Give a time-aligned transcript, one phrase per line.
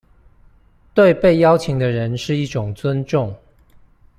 [0.95, 3.35] 對被邀請的人是一種尊重